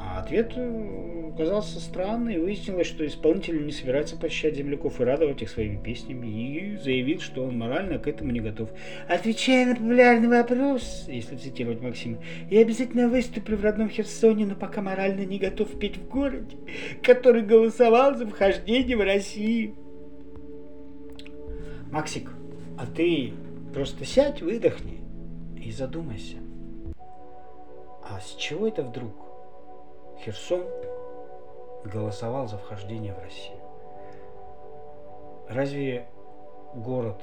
[0.01, 2.39] А ответ э, оказался странный.
[2.39, 6.27] Выяснилось, что исполнитель не собирается посещать земляков и радовать их своими песнями.
[6.27, 8.69] И заявил, что он морально к этому не готов.
[9.07, 12.17] Отвечая на популярный вопрос, если цитировать Максима,
[12.49, 16.57] я обязательно выступлю в родном Херсоне, но пока морально не готов петь в городе,
[17.03, 19.75] который голосовал за вхождение в Россию.
[21.91, 22.31] Максик,
[22.77, 23.33] а ты
[23.73, 24.99] просто сядь, выдохни
[25.57, 26.37] и задумайся.
[28.09, 29.13] А с чего это вдруг?
[30.23, 30.65] Херсон
[31.85, 33.59] голосовал за вхождение в Россию.
[35.47, 36.07] Разве
[36.73, 37.21] город,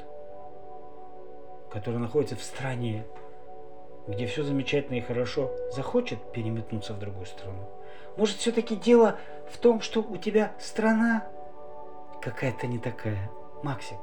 [1.70, 3.04] который находится в стране,
[4.06, 7.68] где все замечательно и хорошо, захочет переметнуться в другую страну?
[8.16, 9.18] Может, все-таки дело
[9.50, 11.26] в том, что у тебя страна
[12.22, 13.30] какая-то не такая,
[13.62, 13.98] Максик?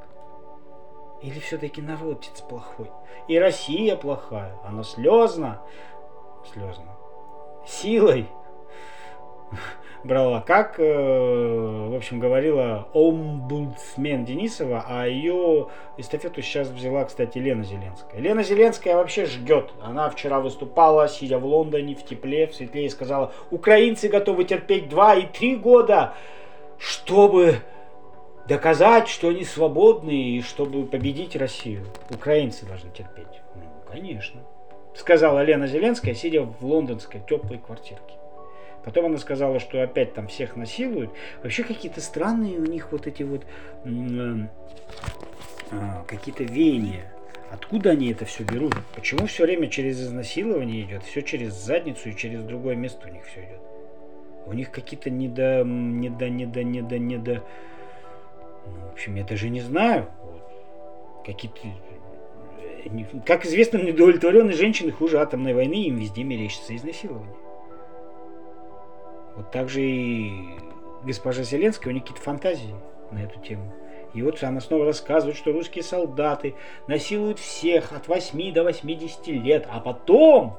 [1.21, 2.91] Или все-таки народец плохой?
[3.27, 5.61] И Россия плохая, она слезно,
[6.51, 6.91] слезно,
[7.65, 8.27] силой
[10.03, 17.63] брала, как, э, в общем, говорила омбудсмен Денисова, а ее эстафету сейчас взяла, кстати, Лена
[17.63, 18.19] Зеленская.
[18.19, 19.71] Лена Зеленская вообще ждет.
[19.81, 24.89] Она вчера выступала, сидя в Лондоне, в тепле, в светле, и сказала, украинцы готовы терпеть
[24.89, 26.13] два и три года,
[26.77, 27.57] чтобы
[28.47, 31.85] доказать, что они свободны и чтобы победить Россию.
[32.09, 33.41] Украинцы должны терпеть.
[33.55, 34.41] Ну, конечно.
[34.95, 38.15] Сказала Лена Зеленская, сидя в лондонской теплой квартирке.
[38.83, 41.11] Потом она сказала, что опять там всех насилуют.
[41.41, 43.45] Вообще какие-то странные у них вот эти вот
[43.85, 44.47] э,
[46.07, 47.11] какие-то веяния.
[47.49, 48.75] Откуда они это все берут?
[48.95, 51.03] Почему все время через изнасилование идет?
[51.03, 53.61] Все через задницу и через другое место у них все идет.
[54.45, 57.43] У них какие-то недо, недо, недо, недо, недо...
[58.65, 60.07] Ну, в общем, я даже не знаю.
[60.21, 61.23] Вот.
[61.25, 61.59] Какие-то
[63.25, 67.35] как известно, недовлетворенные женщины хуже атомной войны, им везде мерещится изнасилование.
[69.35, 70.31] Вот так же и
[71.03, 72.75] госпожа Зеленская, у нее какие-то фантазии
[73.11, 73.73] на эту тему.
[74.13, 76.55] И вот она снова рассказывает, что русские солдаты
[76.87, 80.57] насилуют всех от 8 до 80 лет, а потом,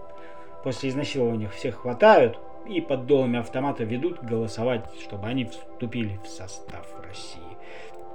[0.64, 6.86] после изнасилования, всех хватают и под долами автомата ведут голосовать, чтобы они вступили в состав
[7.06, 7.53] России.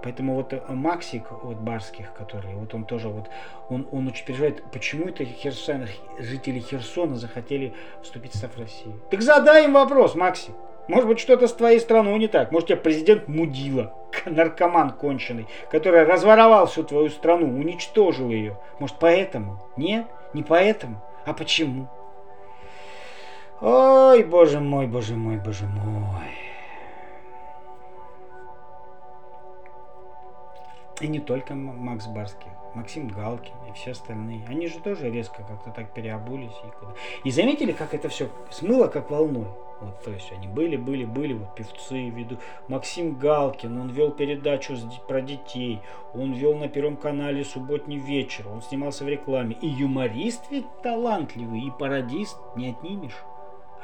[0.01, 3.29] Поэтому вот э, Максик вот Барских, который, вот он тоже вот,
[3.69, 8.93] он, он очень переживает, почему это Херсон, жители Херсона захотели вступить в состав России.
[9.11, 10.55] Так задай им вопрос, Максик.
[10.87, 12.51] Может быть, что-то с твоей страной не так.
[12.51, 13.93] Может, тебя президент мудила,
[14.25, 18.57] наркоман конченый, который разворовал всю твою страну, уничтожил ее.
[18.79, 19.61] Может, поэтому?
[19.77, 21.03] Нет, не поэтому.
[21.25, 21.87] А почему?
[23.61, 26.48] Ой, боже мой, боже мой, боже мой.
[30.99, 34.45] И не только Макс Барский, Максим Галкин и все остальные.
[34.47, 36.51] Они же тоже резко как-то так переобулись.
[36.65, 36.93] И, куда.
[37.23, 39.47] и заметили, как это все смыло, как волной.
[39.81, 42.37] Вот, то есть они были, были, были, вот певцы, веду.
[42.67, 44.75] Максим Галкин, он вел передачу
[45.07, 45.79] про детей,
[46.13, 49.55] он вел на Первом канале субботний вечер, он снимался в рекламе.
[49.61, 53.23] И юморист ведь талантливый, и пародист не отнимешь.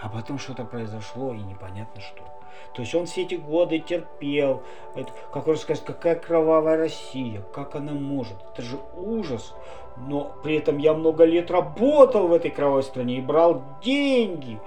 [0.02, 2.35] А потом что-то произошло, и непонятно что.
[2.74, 4.64] То есть он все эти годы терпел.
[4.96, 8.38] Это, как он сказать, какая кровавая Россия, как она может.
[8.54, 9.54] Это же ужас.
[9.98, 14.60] Но при этом я много лет работал в этой кровавой стране и брал деньги.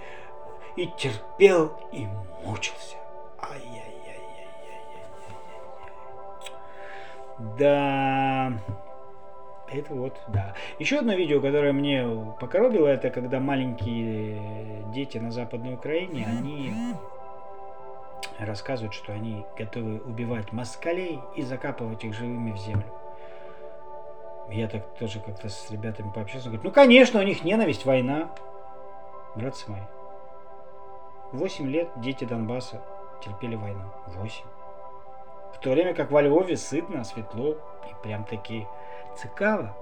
[0.76, 2.06] И терпел, и
[2.44, 2.96] мучился.
[3.40, 5.04] Ай-яй-яй-яй-яй-яй.
[7.58, 8.52] Да...
[9.70, 10.54] Это вот, да.
[10.78, 12.02] Еще одно видео, которое мне
[12.40, 16.72] покоробило, это когда маленькие дети на Западной Украине, они
[18.38, 22.86] рассказывают, что они готовы убивать москалей и закапывать их живыми в землю.
[24.50, 26.48] Я так тоже как-то с ребятами пообщался.
[26.48, 28.30] Говорю, ну, конечно, у них ненависть, война.
[29.34, 29.82] Братцы мои,
[31.32, 32.80] восемь лет дети Донбасса
[33.22, 33.84] терпели войну.
[34.06, 34.46] Восемь.
[35.54, 38.66] В то время как во Львове сытно, светло и прям такие
[39.16, 39.76] Цикаво.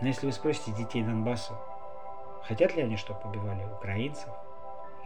[0.00, 1.54] Но если вы спросите детей Донбасса,
[2.42, 4.28] хотят ли они, чтобы побивали украинцев,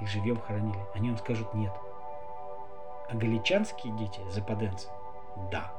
[0.00, 1.72] их живьем хоронили, они вам скажут нет.
[3.08, 4.88] А галичанские дети, западенцы,
[5.50, 5.72] да.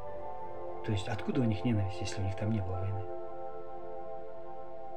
[0.86, 3.04] То есть откуда у них ненависть, если у них там не было войны?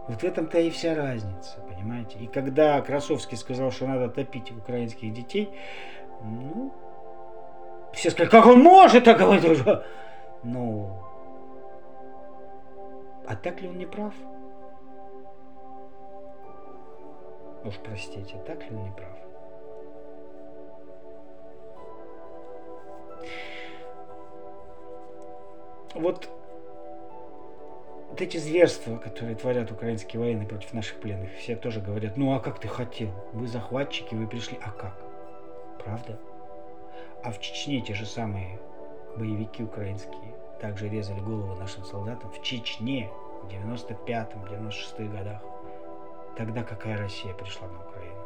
[0.09, 2.19] Вот в этом-то и вся разница, понимаете?
[2.19, 5.51] И когда Красовский сказал, что надо топить украинских детей,
[6.23, 6.73] ну,
[7.93, 9.63] все сказали, как он может так говорить?
[10.43, 11.03] Ну,
[13.27, 14.15] а так ли он не прав?
[17.67, 19.11] Уж простите, так ли он не прав?
[25.95, 26.29] Вот,
[28.09, 32.41] вот эти зверства, которые творят украинские военные против наших пленных, все тоже говорят, ну а
[32.41, 33.11] как ты хотел?
[33.33, 34.95] Вы захватчики, вы пришли, а как?
[35.83, 36.21] Правда?
[37.25, 38.61] А в Чечне те же самые
[39.17, 43.11] боевики украинские также резали головы нашим солдатам в Чечне
[43.43, 45.43] в 95-96 годах.
[46.37, 48.21] Тогда какая Россия пришла на Украину?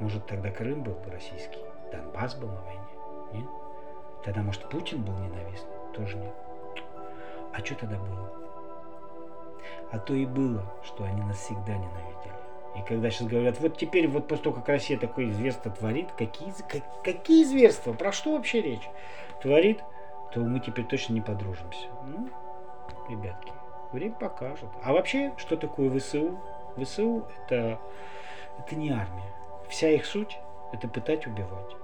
[0.00, 1.60] Может, тогда Крым был бы российский?
[1.92, 2.80] Донбасс был на войне?
[3.32, 3.48] Нет?
[4.24, 5.76] Тогда, может, Путин был ненавистный?
[5.94, 6.34] Тоже нет.
[7.52, 8.32] А что тогда было?
[9.92, 12.32] А то и было, что они нас всегда ненавидели.
[12.76, 16.52] И когда сейчас говорят, вот теперь, вот после того, как Россия такое зверство творит, какие,
[16.68, 18.88] как, какие зверства, про что вообще речь?
[19.42, 19.84] Творит,
[20.32, 21.86] то мы теперь точно не подружимся.
[22.04, 22.28] Ну,
[23.08, 23.52] ребятки,
[23.92, 24.70] время покажет.
[24.82, 26.40] А вообще, что такое ВСУ?
[26.76, 27.78] ВСУ это,
[28.58, 29.32] это не армия.
[29.68, 30.38] Вся их суть
[30.72, 31.76] это пытать, убивать.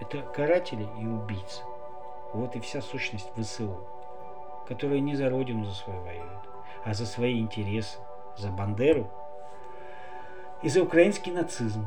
[0.00, 1.62] Это каратели и убийцы.
[2.32, 3.76] Вот и вся сущность ВСУ,
[4.66, 6.48] которые не за родину за свою воюют,
[6.84, 7.98] а за свои интересы,
[8.36, 9.10] за Бандеру
[10.62, 11.86] и за украинский нацизм.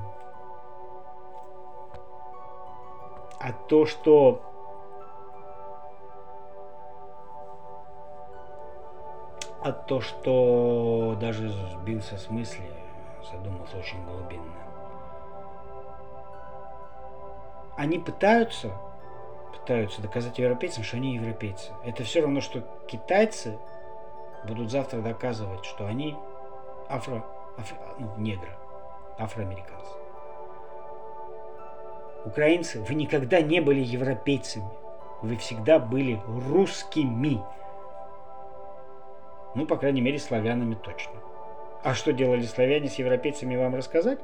[3.39, 4.52] А то, что
[9.63, 12.65] А то, что даже сбился с мысли,
[13.31, 14.53] задумался очень глубинно.
[17.77, 18.71] Они пытаются,
[19.57, 21.71] пытаются доказать европейцам, что они европейцы.
[21.85, 23.57] Это все равно, что китайцы
[24.45, 26.15] будут завтра доказывать, что они
[26.89, 27.25] афро,
[27.57, 28.51] афро ну, негры,
[29.17, 29.91] афроамериканцы.
[32.25, 34.69] Украинцы, вы никогда не были европейцами.
[35.21, 37.41] Вы всегда были русскими.
[39.55, 41.13] Ну, по крайней мере, славянами точно.
[41.83, 44.19] А что делали славяне с европейцами, вам рассказать?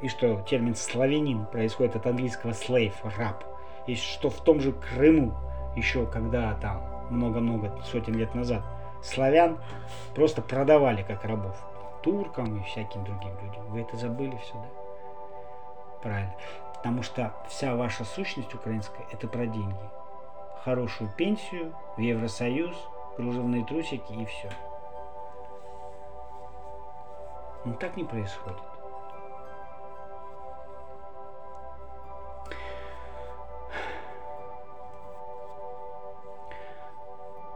[0.00, 3.44] И что термин «славянин» происходит от английского slave, раб.
[3.86, 5.34] И что в том же Крыму,
[5.76, 8.62] еще когда там много-много сотен лет назад,
[9.02, 9.58] славян
[10.14, 11.56] просто продавали как рабов
[12.02, 13.66] туркам и всяким другим людям.
[13.68, 14.68] Вы это забыли все, да?
[16.02, 16.34] Правильно.
[16.74, 19.90] Потому что вся ваша сущность украинская– это про деньги.
[20.64, 22.74] Хорошую пенсию, в Евросоюз–
[23.16, 24.50] кружевные трусики и все.
[27.64, 28.58] Но так не происходит.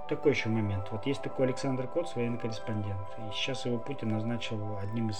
[0.08, 0.86] Такой еще момент.
[0.92, 3.08] Вот есть такой Александр Коц, военный корреспондент.
[3.18, 5.18] И сейчас его Путин назначил одним из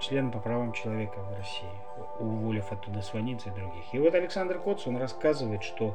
[0.00, 1.70] членов по правам человека в России,
[2.18, 3.84] уволив оттуда Сванидзе и других.
[3.92, 5.94] И вот Александр Коц, он рассказывает, что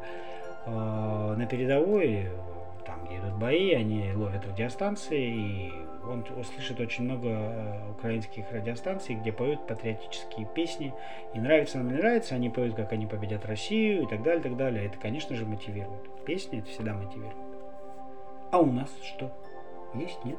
[0.66, 2.32] э, на передовой
[2.88, 5.74] там, идут бои, они ловят радиостанции, и
[6.10, 10.94] он услышит очень много э, украинских радиостанций, где поют патриотические песни,
[11.34, 14.56] и нравится нам не нравится, они поют, как они победят Россию, и так далее, так
[14.56, 14.86] далее.
[14.86, 16.26] Это, конечно же, мотивирует.
[16.26, 17.36] Песни это всегда мотивирует.
[18.52, 19.32] А у нас что?
[19.94, 20.38] Есть, нет?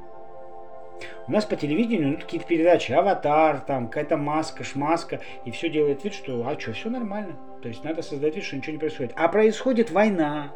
[1.29, 6.03] У нас по телевидению ну, какие-то передачи, аватар, там какая-то маска, шмаска, и все делает
[6.03, 7.37] вид, что а что, все нормально.
[7.63, 9.13] То есть надо создать вид, что ничего не происходит.
[9.15, 10.51] А происходит война,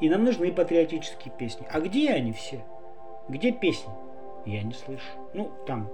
[0.00, 1.66] и нам нужны патриотические песни.
[1.70, 2.64] А где они все?
[3.28, 3.92] Где песни?
[4.46, 5.04] Я не слышу.
[5.34, 5.88] Ну, там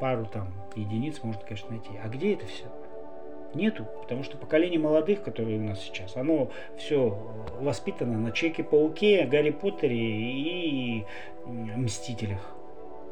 [0.00, 1.90] пару там единиц можно, конечно, найти.
[2.02, 2.64] А где это все?
[3.54, 7.18] Нету, потому что поколение молодых, которые у нас сейчас, оно все
[7.60, 11.06] воспитано на Чеке-пауке, Гарри Поттере и
[11.44, 12.54] Мстителях.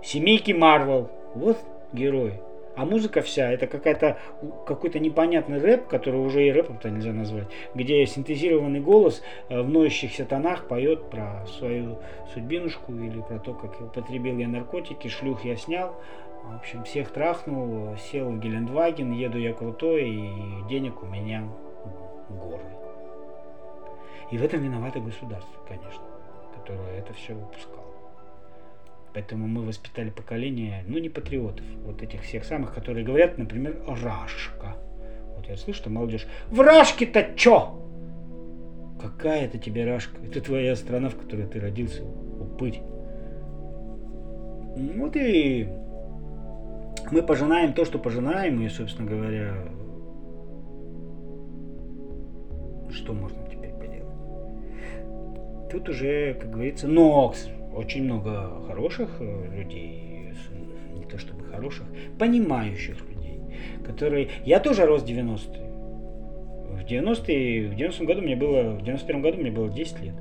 [0.03, 1.11] Семейки Марвел.
[1.35, 1.59] Вот
[1.93, 2.41] герои.
[2.77, 4.19] А музыка вся, это какая-то
[4.65, 10.69] какой-то непонятный рэп, который уже и рэпом-то нельзя назвать, где синтезированный голос в ноющихся тонах
[10.69, 11.99] поет про свою
[12.33, 15.97] судьбинушку или про то, как употребил я наркотики, шлюх я снял,
[16.45, 21.49] в общем, всех трахнул, сел в Гелендваген, еду я крутой, и денег у меня
[22.29, 22.65] горы.
[24.31, 26.03] И в этом виновато государство, конечно,
[26.55, 27.80] которое это все выпускало.
[29.13, 34.77] Поэтому мы воспитали поколение, ну, не патриотов, вот этих всех самых, которые говорят, например, «рашка».
[35.37, 37.77] Вот я слышу, что молодежь «В Рашке-то чё?»
[39.01, 40.21] Какая это тебе Рашка?
[40.23, 42.83] Это твоя страна, в которой ты родился, упырь.
[44.77, 45.67] Вот и
[47.11, 49.55] мы пожинаем то, что пожинаем, и, собственно говоря,
[52.91, 54.05] что можно теперь поделать?
[55.71, 57.49] Тут уже, как говорится, нокс.
[57.75, 60.33] Очень много хороших э, людей,
[60.95, 61.87] не то чтобы хороших,
[62.19, 63.41] понимающих людей,
[63.85, 64.29] которые...
[64.45, 65.71] Я тоже рос 90-е.
[66.71, 70.15] В 90-е, в 90 году мне было, в 91 году мне было 10 лет.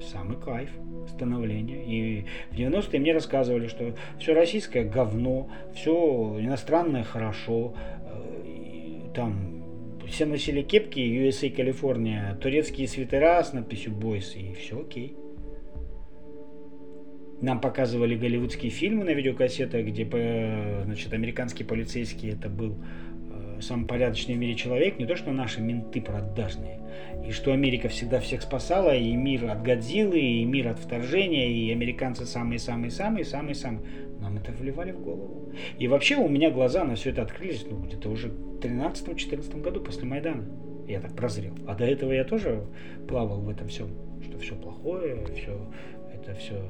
[0.00, 0.70] Самый кайф
[1.08, 1.84] становления.
[1.84, 7.74] И в 90-е мне рассказывали, что все российское говно, все иностранное хорошо,
[8.04, 9.62] э, там
[10.08, 15.16] все носили кепки USA Калифорния, турецкие свитера с надписью Boys, и все окей.
[17.42, 20.08] Нам показывали голливудские фильмы на видеокассетах, где
[20.84, 22.76] значит, американский полицейский это был
[23.60, 26.80] самый порядочный в мире человек, не то что наши менты продажные,
[27.26, 31.70] и что Америка всегда всех спасала, и мир от Годзиллы, и мир от вторжения, и
[31.70, 33.82] американцы самые-самые-самые, самые-самые.
[34.20, 35.52] Нам это вливали в голову.
[35.78, 39.80] И вообще у меня глаза на все это открылись, ну, где-то уже в 13-14 году
[39.80, 40.44] после Майдана.
[40.88, 41.54] Я так прозрел.
[41.66, 42.66] А до этого я тоже
[43.08, 43.90] плавал в этом всем,
[44.22, 45.56] что все плохое, все
[46.12, 46.62] это все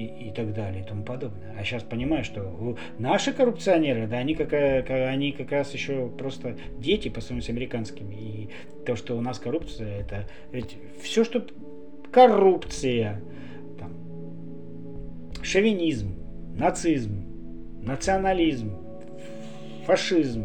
[0.00, 1.54] и, и так далее и тому подобное.
[1.58, 7.08] А сейчас понимаю, что наши коррупционеры, да, они как, они как раз еще просто дети
[7.08, 8.14] по сравнению с американскими.
[8.14, 8.48] И
[8.86, 11.46] то, что у нас коррупция, это ведь все, что
[12.10, 13.20] коррупция,
[13.78, 13.92] там,
[15.42, 16.14] шовинизм,
[16.56, 17.24] нацизм,
[17.82, 18.76] национализм,
[19.86, 20.44] фашизм,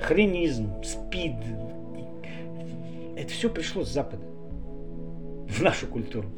[0.00, 1.34] хренизм, спид,
[3.16, 4.24] это все пришло с Запада
[5.48, 6.28] в нашу культуру.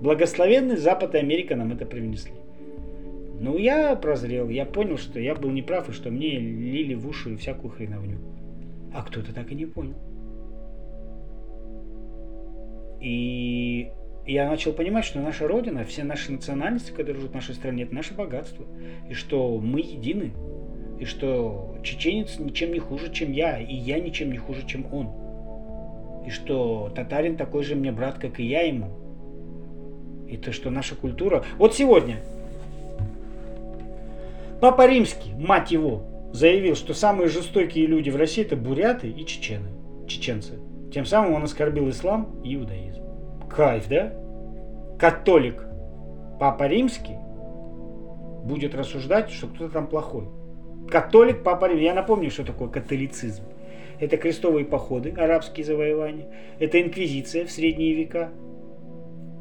[0.00, 2.32] Благословенный Запад и Америка нам это принесли.
[3.40, 7.36] Ну, я прозрел, я понял, что я был неправ, и что мне лили в уши
[7.36, 8.18] всякую хреновню.
[8.94, 9.94] А кто-то так и не понял.
[13.00, 13.90] И
[14.26, 17.94] я начал понимать, что наша Родина, все наши национальности, которые живут в нашей стране, это
[17.94, 18.64] наше богатство.
[19.08, 20.32] И что мы едины.
[20.98, 25.10] И что чеченец ничем не хуже, чем я, и я ничем не хуже, чем он.
[26.26, 29.05] И что татарин такой же мне брат, как и я ему.
[30.28, 31.44] И то, что наша культура...
[31.58, 32.20] Вот сегодня
[34.60, 36.02] Папа Римский, мать его,
[36.32, 39.68] заявил, что самые жестокие люди в России это буряты и чечены,
[40.08, 40.54] чеченцы.
[40.92, 43.02] Тем самым он оскорбил ислам и иудаизм.
[43.50, 44.14] Кайф, да?
[44.98, 45.62] Католик
[46.40, 47.16] Папа Римский
[48.44, 50.24] будет рассуждать, что кто-то там плохой.
[50.90, 51.84] Католик Папа Римский.
[51.84, 53.42] Я напомню, что такое католицизм.
[54.00, 56.28] Это крестовые походы, арабские завоевания.
[56.58, 58.30] Это инквизиция в средние века.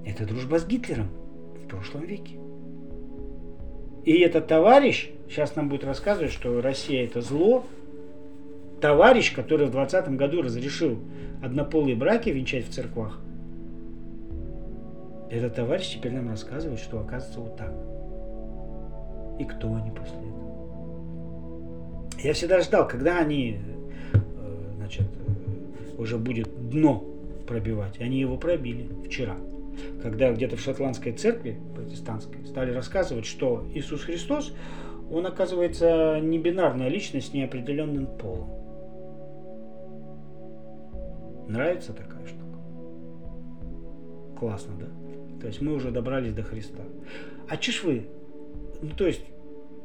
[0.05, 1.09] Это дружба с Гитлером
[1.63, 2.35] в прошлом веке.
[4.03, 7.65] И этот товарищ, сейчас нам будет рассказывать, что Россия это зло,
[8.81, 10.99] товарищ, который в 20 году разрешил
[11.43, 13.19] однополые браки венчать в церквах,
[15.31, 17.73] этот товарищ теперь нам рассказывает, что оказывается вот так.
[19.39, 20.45] И кто они после этого.
[22.23, 23.59] Я всегда ждал, когда они,
[24.13, 24.17] э,
[24.77, 27.03] значит, э, уже будет дно
[27.47, 27.99] пробивать.
[27.99, 29.35] Они его пробили вчера
[30.01, 34.53] когда где-то в шотландской церкви протестантской стали рассказывать, что Иисус Христос,
[35.11, 38.49] он оказывается не бинарная личность с неопределенным полом.
[41.47, 42.45] Нравится такая штука?
[44.39, 44.87] Классно, да?
[45.41, 46.81] То есть мы уже добрались до Христа.
[47.47, 48.07] А че ж вы?
[48.81, 49.23] Ну, то есть,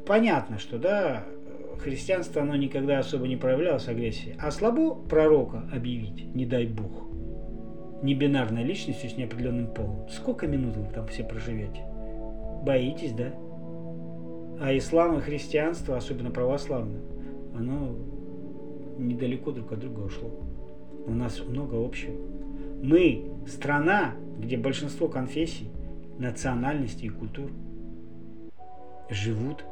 [0.07, 1.25] понятно, что, да,
[1.79, 4.35] христианство, оно никогда особо не проявлялось агрессии.
[4.39, 7.10] А слабо пророка объявить, не дай Бог
[8.03, 10.09] небинарной личностью с неопределенным полом.
[10.11, 11.85] Сколько минут вы там все проживете?
[12.63, 13.33] Боитесь, да?
[14.61, 17.01] А ислам и христианство, особенно православное,
[17.55, 17.97] оно
[18.99, 20.31] недалеко друг от друга ушло.
[21.07, 22.15] У нас много общего.
[22.83, 25.71] Мы страна, где большинство конфессий,
[26.19, 27.51] национальностей и культур.
[29.09, 29.65] живут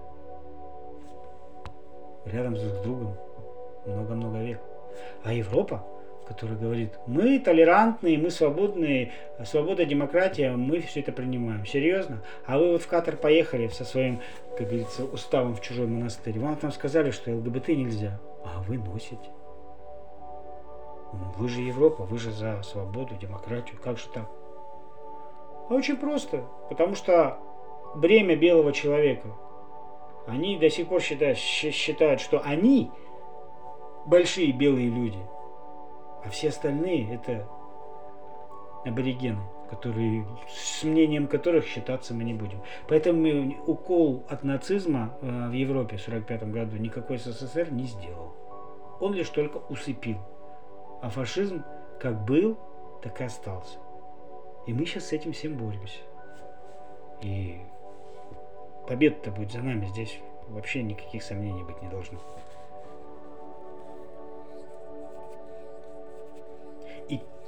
[2.25, 3.15] рядом друг с другом
[3.87, 4.61] много-много век.
[5.25, 5.87] А Европа,
[6.29, 9.13] которая говорит, мы толерантные, мы свободные,
[9.45, 11.65] свобода, демократия, мы все это принимаем.
[11.65, 12.23] Серьезно?
[12.47, 14.21] А вы вот в Катар поехали со своим,
[14.57, 16.39] как говорится, уставом в чужой монастырь.
[16.39, 19.31] Вам там сказали, что ЛГБТ нельзя, а вы носите.
[21.39, 23.79] Вы же Европа, вы же за свободу, демократию.
[23.83, 24.29] Как же так?
[25.71, 26.45] А очень просто.
[26.69, 27.39] Потому что
[27.95, 29.29] бремя белого человека.
[30.27, 32.91] Они до сих пор считают, считают, что они
[34.05, 35.19] большие белые люди.
[36.25, 37.49] А все остальные это
[38.85, 39.41] аборигены,
[39.71, 42.63] которые, с мнением которых считаться мы не будем.
[42.89, 48.33] Поэтому укол от нацизма э, в Европе в 1945 году никакой СССР не сделал.
[49.01, 50.19] Он лишь только усыпил.
[51.03, 51.65] А фашизм
[52.01, 52.59] как был,
[53.03, 53.79] так и остался.
[54.67, 56.01] И мы сейчас с этим всем боремся.
[57.23, 57.61] И
[58.87, 59.87] победа-то будет за нами.
[59.87, 62.19] Здесь вообще никаких сомнений быть не должно.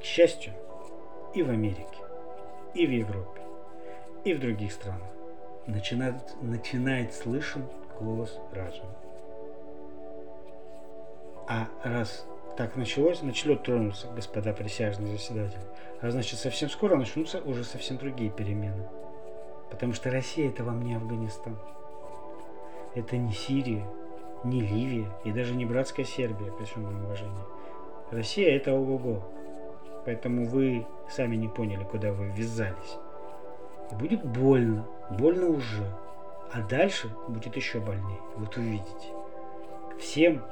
[0.01, 0.53] К счастью,
[1.34, 1.84] и в Америке,
[2.74, 3.40] и в Европе,
[4.24, 5.09] и в других странах
[5.66, 7.66] начинает, начинает слышен
[7.98, 8.96] голос разума.
[11.48, 12.26] А раз
[12.57, 15.62] так началось, началет тронулся, господа присяжные заседатели.
[16.01, 18.88] А значит, совсем скоро начнутся уже совсем другие перемены.
[19.70, 21.59] Потому что Россия это вам не Афганистан.
[22.94, 23.86] Это не Сирия,
[24.44, 27.44] не Ливия и даже не братская Сербия, при всем моем уважении.
[28.11, 29.22] Россия это ого-го.
[30.05, 32.98] Поэтому вы сами не поняли, куда вы ввязались.
[33.90, 35.84] И будет больно, больно уже.
[36.53, 38.20] А дальше будет еще больнее.
[38.36, 39.09] Вот увидите.
[39.98, 40.42] Всем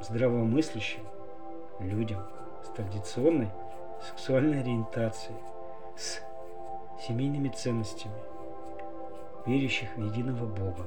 [0.00, 1.02] здравомыслящим
[1.80, 2.22] людям
[2.64, 3.50] с традиционной
[4.02, 5.38] сексуальной ориентацией,
[5.96, 6.20] с
[7.06, 8.14] семейными ценностями,
[9.46, 10.86] верящих в единого Бога,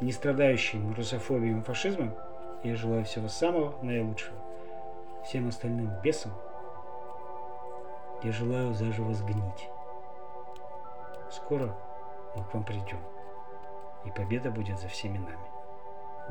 [0.00, 2.14] не страдающим русофобией и фашизмом,
[2.64, 4.36] я желаю всего самого наилучшего.
[5.24, 6.32] Всем остальным бесам
[8.22, 9.68] я желаю заживо сгнить.
[11.30, 11.76] Скоро
[12.34, 13.00] мы к вам придем,
[14.04, 15.50] и победа будет за всеми нами,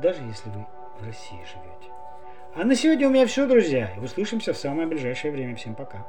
[0.00, 0.66] даже если вы
[0.98, 1.92] в России живете.
[2.54, 3.92] А на сегодня у меня все, друзья.
[4.02, 5.54] Услышимся в самое ближайшее время.
[5.54, 6.06] Всем пока.